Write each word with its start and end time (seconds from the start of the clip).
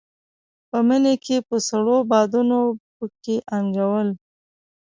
په 0.69 0.77
مني 0.87 1.15
کې 1.25 1.37
به 1.47 1.57
سړو 1.67 1.97
بادونو 2.11 2.59
په 2.95 3.05
کې 3.23 3.35
انګولل. 3.57 4.09